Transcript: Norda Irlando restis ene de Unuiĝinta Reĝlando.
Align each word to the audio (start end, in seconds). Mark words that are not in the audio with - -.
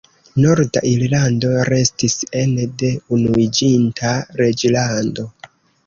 Norda 0.45 0.81
Irlando 0.91 1.51
restis 1.69 2.17
ene 2.41 2.67
de 2.85 2.91
Unuiĝinta 3.19 4.19
Reĝlando. 4.43 5.33